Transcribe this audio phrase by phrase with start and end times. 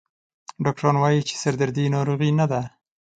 [0.63, 2.61] ډاکټران وایي چې سردردي ناروغي نه ده.